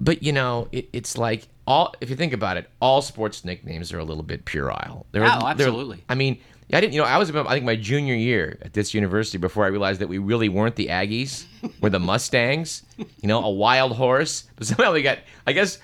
But 0.00 0.22
you 0.22 0.32
know, 0.32 0.68
it, 0.72 0.88
it's 0.92 1.16
like 1.16 1.48
all. 1.66 1.94
If 2.00 2.10
you 2.10 2.16
think 2.16 2.32
about 2.32 2.56
it, 2.56 2.68
all 2.80 3.00
sports 3.02 3.44
nicknames 3.44 3.92
are 3.92 3.98
a 3.98 4.04
little 4.04 4.22
bit 4.22 4.44
puerile. 4.44 5.06
They're, 5.12 5.24
Oh, 5.24 5.38
they're- 5.40 5.48
absolutely. 5.68 6.04
I 6.08 6.14
mean, 6.14 6.38
I 6.72 6.80
didn't. 6.80 6.92
You 6.94 7.00
know, 7.00 7.06
I 7.06 7.16
was 7.18 7.30
about 7.30 7.46
I 7.46 7.52
think 7.54 7.64
my 7.64 7.76
junior 7.76 8.14
year 8.14 8.58
at 8.62 8.72
this 8.74 8.92
university 8.92 9.38
before 9.38 9.64
I 9.64 9.68
realized 9.68 10.00
that 10.00 10.08
we 10.08 10.18
really 10.18 10.48
weren't 10.48 10.76
the 10.76 10.88
Aggies. 10.88 11.46
we're 11.80 11.90
the 11.90 11.98
Mustangs. 12.00 12.82
You 12.98 13.06
know, 13.28 13.42
a 13.42 13.50
wild 13.50 13.92
horse. 13.96 14.44
But 14.56 14.66
somehow 14.66 14.92
we 14.92 15.02
got. 15.02 15.18
I 15.46 15.52
guess 15.52 15.78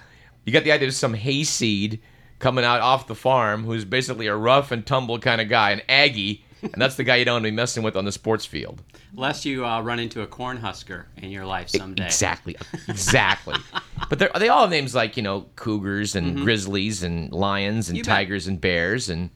you 0.44 0.52
got 0.52 0.64
the 0.64 0.72
idea 0.72 0.88
of 0.88 0.94
some 0.94 1.14
hayseed 1.14 2.00
coming 2.38 2.64
out 2.64 2.80
off 2.80 3.06
the 3.06 3.14
farm 3.14 3.64
who's 3.64 3.84
basically 3.84 4.26
a 4.26 4.34
rough 4.36 4.72
and 4.72 4.84
tumble 4.84 5.18
kind 5.20 5.40
of 5.40 5.48
guy, 5.48 5.70
an 5.70 5.80
Aggie. 5.88 6.44
And 6.62 6.74
that's 6.76 6.94
the 6.96 7.04
guy 7.04 7.16
you 7.16 7.24
don't 7.24 7.34
want 7.34 7.44
to 7.44 7.50
be 7.50 7.56
messing 7.56 7.82
with 7.82 7.96
on 7.96 8.04
the 8.04 8.12
sports 8.12 8.46
field. 8.46 8.82
Lest 9.14 9.44
you 9.44 9.66
uh, 9.66 9.80
run 9.82 9.98
into 9.98 10.22
a 10.22 10.26
corn 10.26 10.56
husker 10.56 11.06
in 11.16 11.30
your 11.30 11.44
life 11.44 11.68
someday. 11.68 12.04
Exactly. 12.06 12.56
Exactly. 12.88 13.56
but 14.08 14.18
they're, 14.18 14.30
all 14.48 14.62
have 14.62 14.70
names 14.70 14.94
like, 14.94 15.16
you 15.16 15.22
know, 15.22 15.46
cougars 15.56 16.14
and 16.14 16.36
grizzlies 16.38 17.02
and 17.02 17.32
lions 17.32 17.88
and 17.88 17.94
Mm-hmm. 17.94 17.96
You 17.98 18.02
bet. 18.04 18.14
tigers 18.14 18.46
and 18.46 18.60
bears. 18.60 19.08
And 19.08 19.30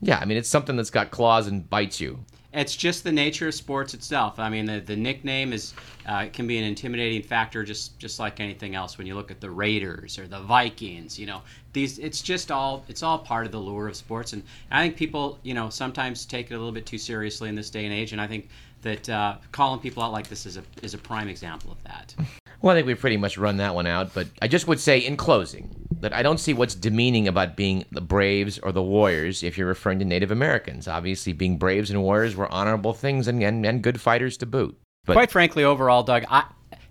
yeah, 0.00 0.18
I 0.18 0.24
mean, 0.24 0.36
it's 0.36 0.48
something 0.48 0.76
that's 0.76 0.90
got 0.90 1.10
claws 1.10 1.46
and 1.46 1.68
bites 1.68 2.00
you. 2.00 2.24
It's 2.52 2.74
just 2.74 3.04
the 3.04 3.12
nature 3.12 3.48
of 3.48 3.54
sports 3.54 3.92
itself. 3.92 4.38
I 4.38 4.48
mean, 4.48 4.64
the, 4.64 4.80
the 4.80 4.96
nickname 4.96 5.52
is 5.52 5.74
uh, 6.06 6.28
can 6.32 6.46
be 6.46 6.56
an 6.56 6.64
intimidating 6.64 7.22
factor, 7.22 7.62
just 7.64 7.98
just 7.98 8.18
like 8.18 8.40
anything 8.40 8.74
else. 8.74 8.96
When 8.96 9.06
you 9.06 9.14
look 9.14 9.30
at 9.30 9.40
the 9.40 9.50
Raiders 9.50 10.18
or 10.18 10.26
the 10.26 10.40
Vikings, 10.40 11.18
you 11.18 11.26
know, 11.26 11.42
these 11.74 11.98
it's 11.98 12.22
just 12.22 12.50
all 12.50 12.82
it's 12.88 13.02
all 13.02 13.18
part 13.18 13.44
of 13.44 13.52
the 13.52 13.58
lure 13.58 13.88
of 13.88 13.96
sports. 13.96 14.32
And 14.32 14.42
I 14.70 14.82
think 14.82 14.96
people, 14.96 15.38
you 15.42 15.52
know, 15.52 15.68
sometimes 15.68 16.24
take 16.24 16.50
it 16.50 16.54
a 16.54 16.58
little 16.58 16.72
bit 16.72 16.86
too 16.86 16.98
seriously 16.98 17.50
in 17.50 17.54
this 17.54 17.68
day 17.68 17.84
and 17.84 17.92
age. 17.92 18.12
And 18.12 18.20
I 18.22 18.26
think 18.26 18.48
that 18.80 19.08
uh, 19.10 19.36
calling 19.52 19.80
people 19.80 20.02
out 20.02 20.12
like 20.12 20.28
this 20.28 20.46
is 20.46 20.56
a 20.56 20.62
is 20.80 20.94
a 20.94 20.98
prime 20.98 21.28
example 21.28 21.72
of 21.72 21.82
that. 21.84 22.14
Well, 22.62 22.74
I 22.74 22.78
think 22.78 22.86
we've 22.86 22.98
pretty 22.98 23.18
much 23.18 23.36
run 23.36 23.58
that 23.58 23.74
one 23.74 23.86
out. 23.86 24.14
But 24.14 24.28
I 24.40 24.48
just 24.48 24.66
would 24.66 24.80
say, 24.80 24.98
in 24.98 25.18
closing, 25.18 25.85
that 26.00 26.12
I 26.12 26.22
don't 26.22 26.38
see 26.38 26.52
what's 26.52 26.74
demeaning 26.74 27.28
about 27.28 27.56
being 27.56 27.84
the 27.90 28.00
Braves 28.00 28.58
or 28.58 28.72
the 28.72 28.82
Warriors 28.82 29.42
if 29.42 29.56
you're 29.56 29.68
referring 29.68 29.98
to 30.00 30.04
Native 30.04 30.30
Americans. 30.30 30.88
Obviously, 30.88 31.32
being 31.32 31.58
Braves 31.58 31.90
and 31.90 32.02
Warriors 32.02 32.36
were 32.36 32.50
honorable 32.52 32.92
things 32.92 33.28
and, 33.28 33.42
and, 33.42 33.64
and 33.64 33.82
good 33.82 34.00
fighters 34.00 34.36
to 34.38 34.46
boot. 34.46 34.78
But 35.04 35.14
Quite 35.14 35.30
frankly, 35.30 35.64
overall, 35.64 36.02
Doug, 36.02 36.24
I, 36.28 36.44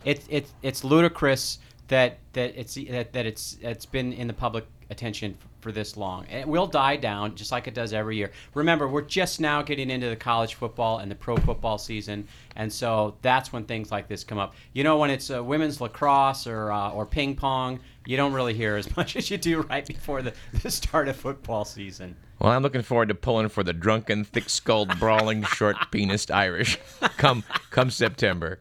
it, 0.05 0.23
it, 0.29 0.47
it's 0.61 0.83
ludicrous 0.83 1.59
that 1.87 2.17
that 2.33 2.53
it's 2.55 2.75
that, 2.75 3.13
that 3.13 3.25
it's 3.25 3.57
it's 3.61 3.85
been 3.85 4.13
in 4.13 4.27
the 4.27 4.33
public 4.33 4.65
attention 4.89 5.37
for 5.61 5.71
this 5.71 5.97
long. 5.97 6.27
It 6.27 6.47
will 6.47 6.67
die 6.67 6.95
down 6.95 7.35
just 7.35 7.51
like 7.51 7.67
it 7.67 7.73
does 7.73 7.91
every 7.93 8.17
year. 8.17 8.31
Remember, 8.53 8.87
we're 8.87 9.01
just 9.01 9.39
now 9.39 9.61
getting 9.61 9.89
into 9.89 10.09
the 10.09 10.15
college 10.15 10.53
football 10.55 10.99
and 10.99 11.09
the 11.09 11.15
pro 11.15 11.35
football 11.37 11.77
season, 11.77 12.27
and 12.55 12.71
so 12.71 13.15
that's 13.21 13.51
when 13.51 13.65
things 13.65 13.91
like 13.91 14.07
this 14.07 14.23
come 14.23 14.37
up. 14.37 14.55
You 14.73 14.83
know, 14.83 14.97
when 14.97 15.09
it's 15.09 15.29
uh, 15.31 15.43
women's 15.43 15.81
lacrosse 15.81 16.47
or 16.47 16.71
uh, 16.71 16.91
or 16.91 17.05
ping 17.05 17.35
pong, 17.35 17.79
you 18.05 18.17
don't 18.17 18.33
really 18.33 18.53
hear 18.53 18.75
as 18.75 18.95
much 18.97 19.15
as 19.15 19.29
you 19.29 19.37
do 19.37 19.61
right 19.61 19.85
before 19.85 20.21
the, 20.21 20.33
the 20.61 20.71
start 20.71 21.07
of 21.07 21.15
football 21.15 21.65
season. 21.65 22.15
Well, 22.39 22.51
I'm 22.51 22.63
looking 22.63 22.81
forward 22.81 23.09
to 23.09 23.15
pulling 23.15 23.49
for 23.49 23.63
the 23.63 23.73
drunken, 23.73 24.23
thick-skulled, 24.25 24.99
brawling, 24.99 25.43
short-penised 25.55 26.33
Irish 26.33 26.77
come 27.17 27.43
come 27.71 27.89
September. 27.89 28.59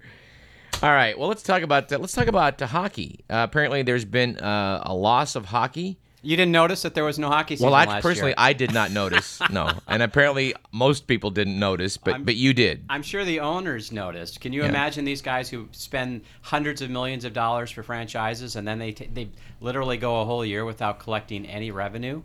All 0.82 0.92
right. 0.92 1.18
Well, 1.18 1.28
let's 1.28 1.42
talk 1.42 1.62
about 1.62 1.90
uh, 1.92 1.98
let's 1.98 2.12
talk 2.12 2.26
about 2.26 2.60
uh, 2.60 2.66
hockey. 2.66 3.24
Uh, 3.30 3.46
apparently, 3.48 3.82
there's 3.82 4.04
been 4.04 4.38
uh, 4.38 4.82
a 4.84 4.94
loss 4.94 5.34
of 5.36 5.46
hockey. 5.46 5.98
You 6.24 6.36
didn't 6.36 6.52
notice 6.52 6.82
that 6.82 6.94
there 6.94 7.04
was 7.04 7.18
no 7.18 7.28
hockey 7.28 7.56
season 7.56 7.66
Well, 7.70 7.74
I 7.74 8.00
personally 8.00 8.30
year. 8.30 8.34
I 8.38 8.52
did 8.52 8.72
not 8.72 8.90
notice. 8.90 9.40
no, 9.50 9.70
and 9.88 10.02
apparently 10.02 10.54
most 10.72 11.06
people 11.06 11.30
didn't 11.30 11.58
notice, 11.58 11.96
but 11.96 12.24
but 12.24 12.34
you 12.36 12.52
did. 12.54 12.84
I'm 12.88 13.02
sure 13.02 13.24
the 13.24 13.40
owners 13.40 13.92
noticed. 13.92 14.40
Can 14.40 14.52
you 14.52 14.62
Yeah. 14.62 14.68
imagine 14.70 15.04
these 15.04 15.22
guys 15.22 15.48
who 15.50 15.68
spend 15.72 16.22
hundreds 16.42 16.82
of 16.82 16.90
millions 16.90 17.24
of 17.24 17.32
dollars 17.32 17.70
for 17.70 17.82
franchises 17.82 18.56
and 18.56 18.66
then 18.66 18.78
they 18.78 18.92
t- 18.92 19.10
they 19.12 19.28
literally 19.60 19.96
go 19.96 20.20
a 20.22 20.24
whole 20.24 20.44
year 20.44 20.64
without 20.64 20.98
collecting 20.98 21.46
any 21.46 21.70
revenue? 21.70 22.22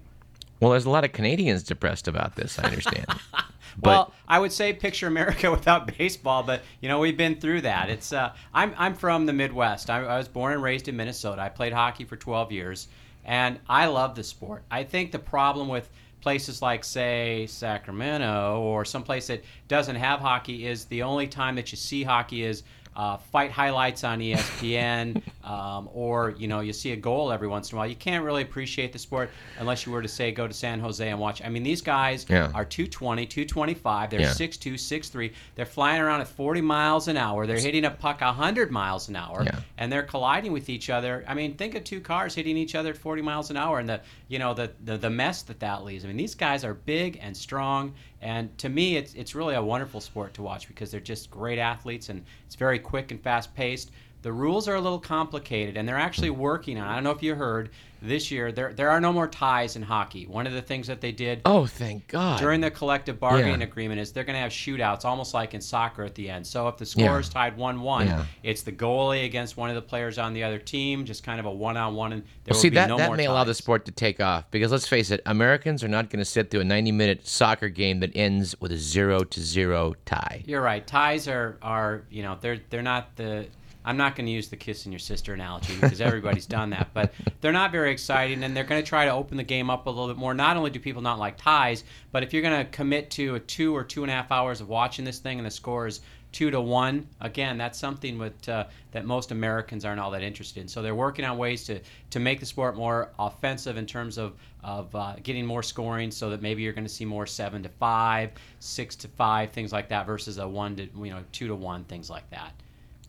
Well, 0.60 0.72
there's 0.72 0.86
a 0.86 0.90
lot 0.90 1.06
of 1.06 1.14
Canadians 1.14 1.64
depressed 1.64 2.08
about 2.08 2.36
this. 2.36 2.60
I 2.60 2.64
understand. 2.64 3.06
well, 3.82 4.14
I 4.28 4.40
would 4.40 4.52
say 4.52 4.74
picture 4.74 5.08
America 5.08 5.50
without 5.58 5.96
baseball, 5.98 6.44
but 6.44 6.64
you 6.82 6.90
know 6.90 7.00
we've 7.00 7.16
been 7.18 7.40
through 7.40 7.62
that. 7.62 7.90
It's 7.90 8.12
uh, 8.12 8.34
I'm 8.54 8.74
I'm 8.78 8.94
from 8.94 9.26
the 9.26 9.34
Midwest. 9.34 9.90
I, 9.90 10.00
I 10.04 10.18
was 10.18 10.28
born 10.28 10.54
and 10.54 10.62
raised 10.64 10.88
in 10.88 10.98
Minnesota. 10.98 11.42
I 11.42 11.50
played 11.50 11.72
hockey 11.74 12.04
for 12.04 12.18
12 12.18 12.52
years, 12.52 12.88
and 13.26 13.60
I 13.68 13.88
love 13.88 14.16
the 14.16 14.24
sport. 14.24 14.64
I 14.72 14.84
think 14.84 15.12
the 15.12 15.20
problem 15.20 15.68
with 15.68 15.90
places 16.22 16.62
like 16.62 16.84
say 16.84 17.48
Sacramento 17.48 18.62
or 18.62 18.84
some 18.86 19.04
place 19.04 19.28
that 19.28 19.44
doesn't 19.68 19.96
have 19.96 20.20
hockey 20.20 20.68
is 20.68 20.86
the 20.86 21.04
only 21.04 21.28
time 21.28 21.56
that 21.56 21.72
you 21.72 21.78
see 21.78 22.04
hockey 22.04 22.44
is 22.44 22.64
uh, 22.96 23.18
fight 23.18 23.52
highlights 23.52 24.04
on 24.04 24.20
ESPN, 24.20 25.22
um, 25.44 25.90
or 25.94 26.32
you 26.38 26.48
know 26.48 26.60
you 26.60 26.74
see 26.74 26.92
a 26.92 26.96
goal 26.96 27.32
every 27.32 27.48
once 27.48 27.72
in 27.72 27.76
a 27.76 27.80
while. 27.80 27.88
You 27.88 27.96
can't 27.96 28.24
really 28.26 28.42
appreciate 28.42 28.92
the 28.92 29.00
sport 29.00 29.30
unless 29.60 29.86
you 29.86 29.92
were 29.92 30.02
to 30.02 30.08
say 30.08 30.32
go 30.32 30.48
to 30.48 30.54
San 30.54 30.80
Jose 30.80 31.08
and 31.08 31.20
watch. 31.20 31.42
I 31.44 31.50
mean, 31.50 31.64
these 31.64 31.82
guys 31.82 32.26
Yeah. 32.30 32.52
are 32.54 32.66
220, 32.66 33.26
225. 33.26 34.10
They're 34.10 34.22
Yeah. 34.22 34.32
6'2", 34.34 34.74
6'3". 34.78 35.34
They're 35.56 35.66
flying 35.66 36.02
around 36.02 36.22
at 36.22 36.28
40 36.28 36.62
miles 36.62 37.08
an 37.08 37.18
hour. 37.18 37.46
They're 37.48 37.60
hitting 37.60 37.86
a 37.86 37.92
puck 37.92 38.22
100 38.22 38.72
miles 38.72 39.08
an 39.10 39.16
hour, 39.16 39.44
Yeah. 39.44 39.60
and 39.78 39.92
they're 39.92 40.04
colliding 40.04 40.52
with 40.52 40.70
each 40.70 40.90
other. 40.90 41.24
I 41.28 41.34
mean, 41.34 41.56
think 41.56 41.76
of 41.76 41.84
two 41.84 42.02
cars 42.02 42.36
hitting 42.36 42.58
each 42.58 42.76
other 42.76 42.90
at 42.92 42.98
40 42.98 43.22
miles 43.22 43.50
an 43.50 43.58
hour, 43.58 43.80
and 43.80 43.88
the 43.90 44.02
you 44.28 44.40
know 44.40 44.54
the 44.54 44.72
the, 44.84 44.98
the 44.98 45.10
mess 45.10 45.42
that 45.44 45.60
that 45.62 45.84
leaves. 45.84 46.04
I 46.04 46.08
mean, 46.08 46.18
these 46.18 46.36
guys 46.36 46.64
are 46.64 46.74
big 46.74 47.20
and 47.22 47.36
strong, 47.36 47.94
and 48.22 48.56
to 48.58 48.70
me, 48.70 48.98
it's 48.98 49.14
it's 49.14 49.36
really 49.36 49.56
a 49.56 49.64
wonderful 49.64 50.02
sport 50.02 50.34
to 50.36 50.42
watch 50.42 50.68
because 50.68 50.92
they're 50.92 51.00
just 51.00 51.32
great 51.32 51.60
athletes, 51.60 52.10
and 52.10 52.24
it's 52.46 52.56
very 52.56 52.80
quick 52.80 53.12
and 53.12 53.22
fast 53.22 53.54
paced. 53.56 53.92
The 54.22 54.34
rules 54.34 54.68
are 54.68 54.76
a 54.76 54.82
little 54.82 55.00
complicated, 55.00 55.78
and 55.78 55.88
they're 55.88 55.98
actually 55.98 56.30
working 56.30 56.78
on. 56.78 56.88
I 56.88 56.96
don't 56.96 57.06
know 57.06 57.12
if 57.12 57.24
you 57.24 57.36
heard 57.36 57.70
this 58.02 58.32
year 58.32 58.52
there 58.52 58.74
there 58.74 58.90
are 58.90 59.02
no 59.02 59.12
more 59.12 59.28
ties 59.28 59.76
in 59.76 59.82
hockey. 59.82 60.26
One 60.26 60.48
of 60.48 60.54
the 60.54 60.62
things 60.62 60.88
that 60.88 61.02
they 61.02 61.12
did 61.12 61.42
Oh, 61.46 61.66
thank 61.66 62.08
God. 62.08 62.40
during 62.40 62.62
the 62.62 62.72
collective 62.72 63.20
bargaining 63.20 63.60
Yeah. 63.62 63.68
agreement 63.68 64.00
is 64.00 64.12
they're 64.12 64.24
going 64.24 64.36
to 64.36 64.42
have 64.42 64.52
shootouts, 64.52 65.06
almost 65.06 65.34
like 65.34 65.54
in 65.54 65.62
soccer 65.62 66.04
at 66.04 66.16
the 66.16 66.30
end. 66.30 66.46
So 66.48 66.68
if 66.68 66.78
the 66.78 66.86
score 66.86 67.04
Yeah. 67.04 67.18
is 67.20 67.30
tied 67.30 67.58
one-one, 67.58 68.08
Yeah. 68.08 68.26
it's 68.44 68.62
the 68.62 68.72
goalie 68.72 69.26
against 69.26 69.58
one 69.58 69.70
of 69.70 69.76
the 69.76 69.82
players 69.82 70.18
on 70.18 70.34
the 70.34 70.44
other 70.44 70.60
team, 70.60 71.06
just 71.06 71.24
kind 71.24 71.40
of 71.40 71.46
a 71.46 71.52
one-on-one, 71.52 72.14
and 72.14 72.22
there 72.22 72.30
Well, 72.52 72.56
will 72.58 72.62
see 72.62 72.70
be 72.70 72.76
that 72.76 72.90
no 72.90 72.98
that 72.98 73.16
may 73.16 73.26
allow 73.26 73.44
the 73.44 73.54
sport 73.54 73.86
to 73.86 73.92
take 73.92 74.20
off 74.22 74.50
because 74.52 74.72
let's 74.72 74.88
face 74.88 75.12
it, 75.12 75.22
Americans 75.26 75.84
are 75.84 75.88
not 75.90 76.10
going 76.10 76.20
to 76.20 76.26
sit 76.26 76.50
through 76.52 76.62
a 76.62 76.66
90-minute 76.66 77.28
soccer 77.28 77.70
game 77.70 78.00
that 78.00 78.12
ends 78.16 78.56
with 78.60 78.72
a 78.72 78.78
zero 78.78 79.24
to 79.24 79.42
zero 79.42 79.94
tie. 80.06 80.44
You're 80.46 80.62
right. 80.62 80.86
Ties 80.86 81.28
are 81.28 81.58
are 81.62 82.04
you 82.10 82.24
know 82.24 82.38
they're 82.40 82.60
they're 82.70 82.82
not 82.82 83.16
the. 83.16 83.48
I'm 83.86 83.98
not 83.98 84.16
going 84.16 84.26
to 84.26 84.32
use 84.32 84.50
the 84.50 84.58
kiss 84.58 84.80
kissing 84.80 84.92
your 84.92 85.00
sister 85.00 85.34
analogy 85.34 85.74
because 85.82 86.00
everybody's 86.00 86.46
done 86.46 86.70
that, 86.70 86.88
but 86.94 87.12
they're 87.42 87.52
not 87.52 87.72
very 87.72 87.92
exciting, 87.92 88.44
and 88.44 88.56
they're 88.56 88.64
going 88.64 88.82
to 88.82 88.88
try 88.88 89.04
to 89.04 89.12
open 89.12 89.36
the 89.36 89.44
game 89.44 89.70
up 89.70 89.88
a 89.88 89.90
little 89.90 90.08
bit 90.08 90.16
more. 90.16 90.34
Not 90.34 90.56
only 90.56 90.70
do 90.70 90.80
people 90.80 91.02
not 91.02 91.20
like 91.20 91.38
ties, 91.38 91.84
but 92.14 92.24
if 92.24 92.32
you're 92.32 92.42
going 92.42 92.66
to 92.66 92.72
commit 92.72 93.10
to 93.12 93.36
a 93.36 93.40
two 93.40 93.76
or 93.76 93.84
two 93.84 94.04
and 94.04 94.12
a 94.12 94.14
half 94.14 94.32
hours 94.32 94.62
of 94.62 94.70
watching 94.70 95.04
this 95.04 95.20
thing 95.20 95.38
and 95.38 95.46
the 95.46 95.52
score 95.52 95.86
is 95.86 96.00
two 96.32 96.50
to 96.52 96.62
one, 96.62 97.08
again, 97.20 97.58
that's 97.58 97.78
something 97.78 98.18
with 98.18 98.48
uh, 98.48 98.66
that 98.92 99.06
most 99.06 99.32
Americans 99.32 99.84
aren't 99.84 100.00
all 100.00 100.12
that 100.12 100.24
interested 100.24 100.62
in. 100.62 100.68
So 100.68 100.82
they're 100.82 100.96
working 100.96 101.26
on 101.26 101.38
ways 101.38 101.66
to 101.66 101.82
to 102.12 102.20
make 102.20 102.40
the 102.40 102.46
sport 102.46 102.78
more 102.78 103.10
offensive 103.20 103.76
in 103.76 103.86
terms 103.86 104.18
of 104.18 104.34
of 104.64 104.94
uh, 104.96 105.16
getting 105.24 105.46
more 105.46 105.64
scoring, 105.64 106.12
so 106.12 106.30
that 106.30 106.42
maybe 106.42 106.62
you're 106.62 106.74
going 106.74 106.88
to 106.88 106.94
see 106.94 107.06
more 107.06 107.26
seven 107.26 107.64
to 107.64 107.70
five, 107.70 108.32
six 108.60 108.96
to 108.98 109.08
five, 109.10 109.52
things 109.52 109.74
like 109.74 109.90
that, 109.90 110.06
versus 110.06 110.38
a 110.38 110.48
one 110.48 110.78
to 110.78 110.84
you 110.84 111.10
know 111.10 111.24
two 111.34 111.48
to 111.48 111.56
one, 111.56 111.84
things 111.86 112.10
like 112.10 112.30
that. 112.30 112.54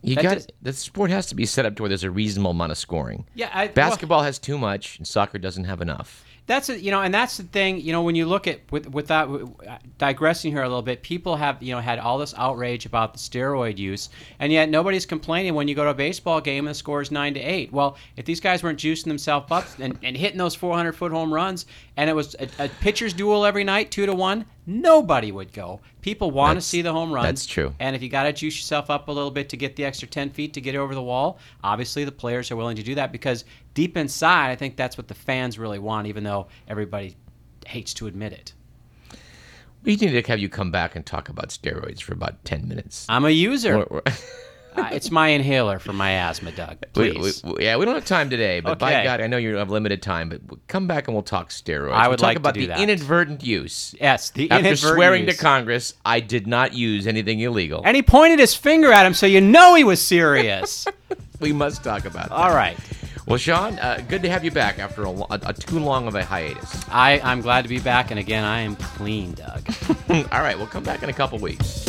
You 0.03 0.15
That 0.15 0.23
got 0.23 0.51
the 0.61 0.73
sport 0.73 1.11
has 1.11 1.27
to 1.27 1.35
be 1.35 1.45
set 1.45 1.65
up 1.65 1.75
to 1.75 1.83
where 1.83 1.89
there's 1.89 2.03
a 2.03 2.11
reasonable 2.11 2.51
amount 2.51 2.71
of 2.71 2.77
scoring. 2.77 3.25
Yeah, 3.35 3.49
I, 3.53 3.65
well, 3.65 3.73
Basketball 3.73 4.23
has 4.23 4.39
too 4.39 4.57
much, 4.57 4.97
and 4.97 5.07
soccer 5.07 5.37
doesn't 5.37 5.65
have 5.65 5.81
enough. 5.81 6.25
That's 6.47 6.69
a, 6.69 6.81
you 6.81 6.89
know, 6.89 7.01
and 7.01 7.13
that's 7.13 7.37
the 7.37 7.43
thing. 7.43 7.79
You 7.79 7.93
know, 7.93 8.01
when 8.01 8.15
you 8.15 8.25
look 8.25 8.47
at 8.47 8.59
with 8.71 8.87
without 8.89 9.29
digressing 9.99 10.51
here 10.51 10.63
a 10.63 10.67
little 10.67 10.81
bit, 10.81 11.03
people 11.03 11.35
have 11.35 11.61
you 11.61 11.73
know 11.73 11.79
had 11.79 11.99
all 11.99 12.17
this 12.17 12.33
outrage 12.35 12.85
about 12.85 13.13
the 13.13 13.19
steroid 13.19 13.77
use, 13.77 14.09
and 14.39 14.51
yet 14.51 14.67
nobody's 14.67 15.05
complaining 15.05 15.53
when 15.53 15.67
you 15.67 15.75
go 15.75 15.83
to 15.83 15.91
a 15.91 15.93
baseball 15.93 16.41
game 16.41 16.65
and 16.65 16.71
the 16.71 16.77
score 16.77 16.99
is 16.99 17.11
nine 17.11 17.35
to 17.35 17.39
eight. 17.39 17.71
Well, 17.71 17.95
if 18.17 18.25
these 18.25 18.39
guys 18.39 18.63
weren't 18.63 18.79
juicing 18.79 19.05
themselves 19.05 19.51
up 19.51 19.67
and, 19.79 19.97
and 20.03 20.17
hitting 20.17 20.39
those 20.39 20.55
400 20.55 20.93
foot 20.93 21.11
home 21.11 21.31
runs, 21.31 21.67
and 21.95 22.09
it 22.09 22.13
was 22.13 22.35
a, 22.39 22.49
a 22.57 22.69
pitcher's 22.81 23.13
duel 23.13 23.45
every 23.45 23.63
night, 23.63 23.91
two 23.91 24.07
to 24.07 24.13
one, 24.13 24.45
nobody 24.65 25.31
would 25.31 25.53
go. 25.53 25.81
People 26.01 26.31
want 26.31 26.57
to 26.57 26.61
see 26.61 26.81
the 26.81 26.91
home 26.91 27.11
run. 27.11 27.23
that's 27.23 27.45
true. 27.45 27.73
And 27.79 27.95
if 27.95 28.01
you 28.01 28.09
got 28.09 28.23
to 28.23 28.33
juice 28.33 28.57
yourself 28.57 28.89
up 28.89 29.07
a 29.07 29.11
little 29.11 29.31
bit 29.31 29.49
to 29.49 29.57
get 29.57 29.75
the 29.75 29.85
extra 29.85 30.07
10 30.07 30.29
feet 30.31 30.53
to 30.53 30.61
get 30.61 30.75
over 30.75 30.93
the 30.93 31.01
wall, 31.01 31.39
obviously 31.63 32.05
the 32.05 32.11
players 32.11 32.51
are 32.51 32.55
willing 32.55 32.75
to 32.75 32.83
do 32.83 32.95
that 32.95 33.11
because 33.11 33.45
deep 33.73 33.97
inside, 33.97 34.51
I 34.51 34.55
think 34.55 34.75
that's 34.75 34.97
what 34.97 35.07
the 35.07 35.13
fans 35.13 35.57
really 35.57 35.79
want, 35.79 36.07
even 36.07 36.23
though 36.23 36.47
everybody 36.67 37.15
hates 37.65 37.93
to 37.95 38.07
admit 38.07 38.33
it. 38.33 38.53
We 39.83 39.95
need 39.95 40.11
to 40.11 40.21
have 40.31 40.39
you 40.39 40.49
come 40.49 40.69
back 40.69 40.95
and 40.95 41.03
talk 41.05 41.27
about 41.27 41.49
steroids 41.49 42.01
for 42.01 42.13
about 42.13 42.45
ten 42.45 42.67
minutes. 42.67 43.05
I'm 43.09 43.25
a 43.25 43.31
user. 43.31 43.87
Uh, 44.75 44.89
it's 44.91 45.11
my 45.11 45.27
inhaler 45.29 45.79
for 45.79 45.91
my 45.93 46.11
asthma, 46.11 46.51
Doug. 46.51 46.77
Please. 46.93 47.43
we- 47.43 47.63
yeah, 47.65 47.75
we 47.77 47.85
don't 47.85 47.95
have 47.95 48.05
time 48.05 48.29
today, 48.29 48.59
but 48.61 48.79
by 48.79 49.03
God, 49.03 49.19
I 49.21 49.27
know 49.27 49.37
you 49.37 49.55
have 49.55 49.69
limited 49.69 50.01
time. 50.01 50.29
But 50.29 50.41
come 50.67 50.87
back 50.87 51.07
and 51.07 51.15
we'll 51.15 51.23
talk 51.23 51.49
steroids. 51.49 51.91
I 51.93 52.01
We'll 52.03 52.11
would 52.11 52.19
talk 52.19 52.27
like 52.27 52.35
to 52.37 52.39
about 52.41 52.53
the 52.53 52.67
that. 52.67 52.79
inadvertent 52.79 53.43
use. 53.43 53.93
yes, 53.99 54.29
the 54.29 54.49
After 54.49 54.75
swearing 54.75 55.25
use. 55.25 55.35
to 55.37 55.41
Congress, 55.43 55.93
I 56.05 56.19
did 56.21 56.47
not 56.47 56.73
use 56.73 57.05
anything 57.07 57.39
illegal. 57.41 57.81
And 57.83 57.95
he 57.95 58.01
pointed 58.01 58.39
his 58.39 58.55
finger 58.55 58.91
at 58.91 59.05
him, 59.05 59.13
so 59.13 59.25
you 59.25 59.41
know 59.41 59.75
he 59.75 59.83
was 59.83 60.01
serious. 60.01 60.87
we 61.39 61.51
must 61.51 61.83
talk 61.83 62.05
about 62.05 62.29
that. 62.29 62.35
All 62.35 62.53
right. 62.55 62.77
Well, 63.27 63.37
Sean, 63.37 63.77
uh, 63.79 64.03
good 64.09 64.23
to 64.23 64.29
have 64.29 64.43
you 64.43 64.51
back 64.51 64.79
after 64.79 65.03
a, 65.03 65.09
a, 65.11 65.25
a 65.47 65.53
too 65.53 65.79
long 65.79 66.07
of 66.07 66.15
a 66.15 66.23
hiatus. 66.25 66.83
I, 66.89 67.19
I'm 67.23 67.41
glad 67.41 67.61
to 67.61 67.69
be 67.69 67.79
back, 67.79 68.09
and 68.11 68.19
again, 68.19 68.43
I 68.43 68.61
am 68.61 68.75
clean, 68.75 69.33
Doug. 69.33 69.63
All 70.31 70.41
right, 70.41 70.57
we'll 70.57 70.67
come 70.67 70.83
back 70.83 71.03
in 71.03 71.09
a 71.09 71.13
couple 71.13 71.37
weeks. 71.39 71.85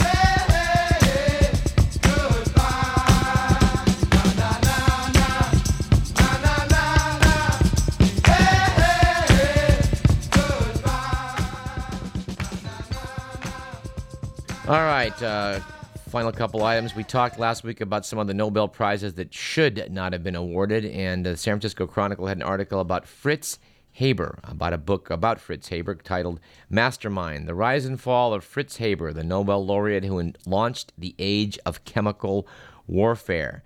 All 14.73 14.79
right, 14.79 15.23
uh, 15.23 15.61
final 16.09 16.33
couple 16.33 16.65
items. 16.65 16.97
We 16.97 17.05
talked 17.05 17.39
last 17.39 17.63
week 17.63 17.83
about 17.83 18.07
some 18.07 18.19
of 18.19 18.27
the 18.27 18.33
Nobel 18.33 18.69
Prizes 18.69 19.13
that 19.17 19.35
should 19.35 19.93
not 19.93 20.15
have 20.15 20.25
been 20.25 20.35
awarded, 20.35 20.87
and 20.87 21.27
the 21.27 21.37
San 21.37 21.57
Francisco 21.57 21.87
Chronicle 21.87 22.27
had 22.27 22.39
an 22.39 22.43
article 22.43 22.81
about 22.81 23.07
Fritz 23.07 23.59
Haber, 23.91 24.39
about 24.45 24.73
a 24.73 24.79
book 24.79 25.11
about 25.11 25.41
Fritz 25.41 25.69
Haber 25.69 25.97
titled 25.97 26.41
Mastermind 26.71 27.47
The 27.47 27.55
Rise 27.55 27.85
and 27.85 28.01
Fall 28.01 28.33
of 28.33 28.45
Fritz 28.45 28.79
Haber, 28.79 29.13
the 29.13 29.23
Nobel 29.23 29.63
laureate 29.63 30.07
who 30.07 30.33
launched 30.47 30.95
the 30.97 31.15
age 31.19 31.59
of 31.67 31.85
chemical 31.85 32.49
warfare. 32.87 33.63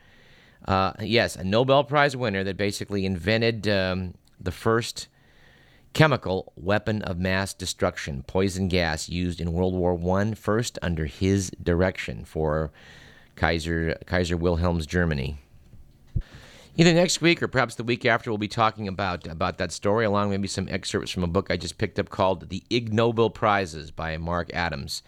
Uh, 0.66 0.92
yes, 0.98 1.36
a 1.36 1.44
Nobel 1.44 1.84
Prize 1.84 2.16
winner 2.16 2.42
that 2.42 2.56
basically 2.56 3.06
invented 3.06 3.68
um, 3.68 4.14
the 4.40 4.50
first 4.50 5.06
chemical 5.96 6.52
weapon 6.56 7.00
of 7.00 7.18
mass 7.18 7.54
destruction, 7.54 8.22
poison 8.26 8.68
gas 8.68 9.08
used 9.08 9.40
in 9.40 9.54
World 9.54 9.72
War 9.72 9.98
I, 10.18 10.34
first 10.34 10.78
under 10.82 11.06
his 11.06 11.50
direction 11.62 12.26
for 12.26 12.70
Kaiser, 13.34 13.96
Kaiser 14.04 14.36
Wilhelm's 14.36 14.84
Germany. 14.84 15.38
Either 16.76 16.92
next 16.92 17.22
week 17.22 17.42
or 17.42 17.48
perhaps 17.48 17.76
the 17.76 17.82
week 17.82 18.04
after, 18.04 18.30
we'll 18.30 18.36
be 18.36 18.46
talking 18.46 18.86
about, 18.88 19.26
about 19.26 19.56
that 19.56 19.72
story, 19.72 20.04
along 20.04 20.28
with 20.28 20.38
maybe 20.38 20.48
some 20.48 20.68
excerpts 20.68 21.10
from 21.10 21.24
a 21.24 21.26
book 21.26 21.50
I 21.50 21.56
just 21.56 21.78
picked 21.78 21.98
up 21.98 22.10
called 22.10 22.50
The 22.50 22.62
Ig 22.68 22.92
Nobel 22.92 23.30
Prizes 23.30 23.90
by 23.90 24.18
Marc 24.18 24.50
Abrahams, 24.50 25.02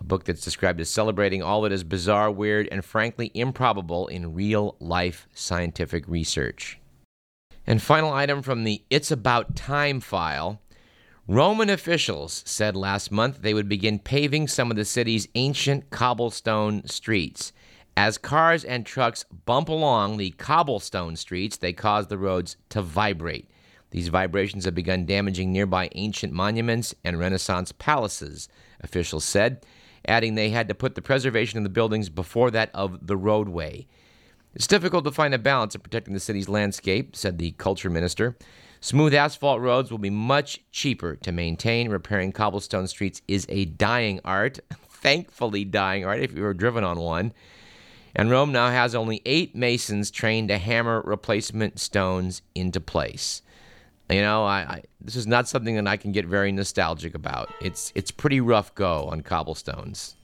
a 0.00 0.04
book 0.04 0.24
that's 0.24 0.42
described 0.42 0.80
as 0.80 0.90
celebrating 0.90 1.44
all 1.44 1.62
that 1.62 1.70
is 1.70 1.84
bizarre, 1.84 2.28
weird, 2.28 2.68
and 2.72 2.84
frankly 2.84 3.30
improbable 3.34 4.08
in 4.08 4.34
real 4.34 4.74
life 4.80 5.28
scientific 5.32 6.08
research. 6.08 6.80
And 7.66 7.80
final 7.80 8.12
item 8.12 8.42
from 8.42 8.64
the 8.64 8.84
It's 8.90 9.10
About 9.10 9.56
Time 9.56 10.00
file. 10.00 10.60
Roman 11.26 11.70
officials 11.70 12.42
said 12.46 12.76
last 12.76 13.10
month 13.10 13.40
they 13.40 13.54
would 13.54 13.68
begin 13.68 13.98
paving 13.98 14.48
some 14.48 14.70
of 14.70 14.76
the 14.76 14.84
city's 14.84 15.28
ancient 15.34 15.88
cobblestone 15.88 16.86
streets. 16.86 17.52
As 17.96 18.18
cars 18.18 18.64
and 18.64 18.84
trucks 18.84 19.24
bump 19.46 19.70
along 19.70 20.18
the 20.18 20.32
cobblestone 20.32 21.16
streets, 21.16 21.56
they 21.56 21.72
cause 21.72 22.08
the 22.08 22.18
roads 22.18 22.58
to 22.68 22.82
vibrate. 22.82 23.48
These 23.92 24.08
vibrations 24.08 24.66
have 24.66 24.74
begun 24.74 25.06
damaging 25.06 25.50
nearby 25.50 25.88
ancient 25.94 26.34
monuments 26.34 26.94
and 27.02 27.18
Renaissance 27.18 27.72
palaces, 27.72 28.48
officials 28.80 29.24
said, 29.24 29.64
adding 30.06 30.34
they 30.34 30.50
had 30.50 30.68
to 30.68 30.74
put 30.74 30.96
the 30.96 31.00
preservation 31.00 31.56
of 31.56 31.64
the 31.64 31.70
buildings 31.70 32.10
before 32.10 32.50
that 32.50 32.70
of 32.74 33.06
the 33.06 33.16
roadway. 33.16 33.86
It's 34.54 34.66
difficult 34.66 35.04
to 35.04 35.10
find 35.10 35.34
a 35.34 35.38
balance 35.38 35.74
in 35.74 35.80
protecting 35.80 36.14
the 36.14 36.20
city's 36.20 36.48
landscape, 36.48 37.16
said 37.16 37.38
the 37.38 37.52
culture 37.52 37.90
minister. 37.90 38.36
Smooth 38.80 39.14
asphalt 39.14 39.60
roads 39.60 39.90
will 39.90 39.98
be 39.98 40.10
much 40.10 40.60
cheaper 40.70 41.16
to 41.16 41.32
maintain. 41.32 41.88
Repairing 41.88 42.32
cobblestone 42.32 42.86
streets 42.86 43.22
is 43.26 43.46
a 43.48 43.64
dying 43.64 44.20
art, 44.24 44.60
thankfully 44.88 45.64
dying 45.64 46.04
art 46.04 46.20
if 46.20 46.34
you 46.34 46.42
were 46.42 46.54
driven 46.54 46.84
on 46.84 47.00
one. 47.00 47.32
And 48.14 48.30
Rome 48.30 48.52
now 48.52 48.68
has 48.70 48.94
only 48.94 49.22
eight 49.26 49.56
masons 49.56 50.10
trained 50.10 50.48
to 50.48 50.58
hammer 50.58 51.02
replacement 51.04 51.80
stones 51.80 52.42
into 52.54 52.80
place. 52.80 53.42
You 54.08 54.20
know, 54.20 54.44
I, 54.44 54.58
I 54.58 54.82
this 55.00 55.16
is 55.16 55.26
not 55.26 55.48
something 55.48 55.74
that 55.76 55.88
I 55.88 55.96
can 55.96 56.12
get 56.12 56.26
very 56.26 56.52
nostalgic 56.52 57.14
about. 57.14 57.52
It's 57.60 57.90
it's 57.94 58.10
pretty 58.10 58.40
rough 58.40 58.74
go 58.74 59.06
on 59.06 59.22
cobblestones. 59.22 60.14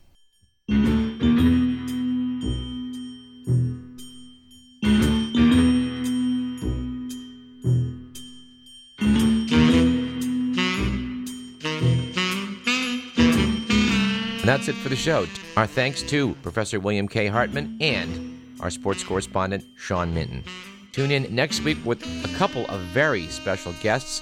That's 14.61 14.77
it 14.77 14.83
for 14.83 14.91
the 14.91 14.97
show. 14.97 15.27
Our 15.57 15.67
thanks 15.67 16.03
to 16.03 16.35
Professor 16.43 16.79
William 16.81 17.09
K. 17.09 17.29
Hartmann 17.29 17.79
and 17.81 18.59
our 18.61 18.69
sports 18.69 19.03
correspondent, 19.03 19.65
Sean 19.79 20.13
Minton. 20.13 20.45
Tune 20.93 21.11
in 21.11 21.35
next 21.35 21.63
week 21.65 21.79
with 21.83 22.03
a 22.27 22.37
couple 22.37 22.67
of 22.67 22.79
very 22.93 23.27
special 23.29 23.73
guests. 23.81 24.21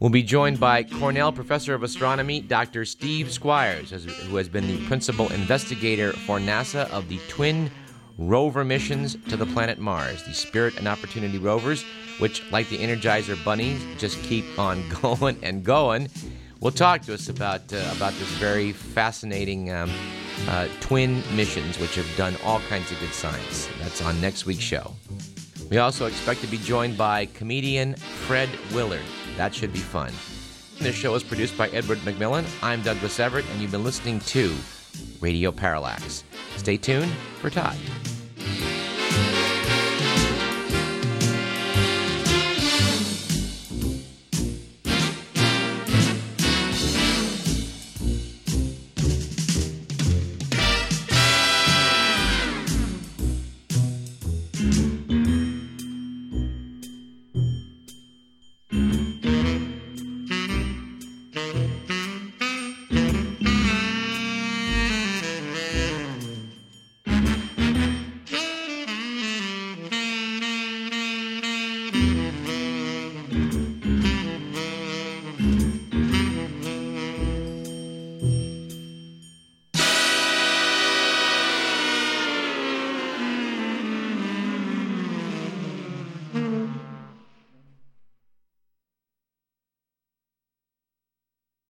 We'll 0.00 0.10
be 0.10 0.22
joined 0.22 0.60
by 0.60 0.82
Cornell 0.82 1.32
Professor 1.32 1.72
of 1.72 1.82
Astronomy, 1.82 2.42
Dr. 2.42 2.84
Steve 2.84 3.28
Squyres, 3.28 4.04
who 4.04 4.36
has 4.36 4.50
been 4.50 4.66
the 4.66 4.86
principal 4.86 5.32
investigator 5.32 6.12
for 6.12 6.38
NASA 6.38 6.90
of 6.90 7.08
the 7.08 7.18
twin 7.30 7.70
rover 8.18 8.66
missions 8.66 9.16
to 9.30 9.38
the 9.38 9.46
planet 9.46 9.78
Mars, 9.78 10.22
the 10.24 10.34
Spirit 10.34 10.76
and 10.76 10.86
Opportunity 10.86 11.38
rovers, 11.38 11.86
which, 12.18 12.42
like 12.52 12.68
the 12.68 12.76
Energizer 12.76 13.42
bunnies, 13.42 13.82
just 13.96 14.22
keep 14.24 14.44
on 14.58 14.86
going 15.00 15.38
and 15.42 15.64
going. 15.64 16.10
Will 16.62 16.70
talk 16.70 17.02
to 17.02 17.14
us 17.14 17.28
about 17.28 17.72
uh, 17.72 17.92
about 17.96 18.12
this 18.12 18.28
very 18.38 18.70
fascinating 18.70 19.72
um, 19.72 19.90
uh, 20.46 20.68
twin 20.78 21.20
missions, 21.34 21.76
which 21.80 21.96
have 21.96 22.06
done 22.16 22.36
all 22.44 22.60
kinds 22.68 22.92
of 22.92 23.00
good 23.00 23.12
science. 23.12 23.68
That's 23.80 24.00
on 24.00 24.20
next 24.20 24.46
week's 24.46 24.62
show. 24.62 24.94
We 25.70 25.78
also 25.78 26.06
expect 26.06 26.40
to 26.42 26.46
be 26.46 26.58
joined 26.58 26.96
by 26.96 27.26
comedian 27.26 27.94
Fred 27.96 28.48
Willard. 28.72 29.02
That 29.36 29.52
should 29.52 29.72
be 29.72 29.80
fun. 29.80 30.12
This 30.78 30.94
show 30.94 31.16
is 31.16 31.24
produced 31.24 31.58
by 31.58 31.66
Edward 31.70 31.98
McMillan. 31.98 32.44
I'm 32.62 32.80
Douglas 32.82 33.18
Everett, 33.18 33.44
and 33.50 33.60
you've 33.60 33.72
been 33.72 33.82
listening 33.82 34.20
to 34.20 34.54
Radio 35.20 35.50
Parallax. 35.50 36.22
Stay 36.58 36.76
tuned 36.76 37.10
for 37.40 37.50
Todd. 37.50 37.76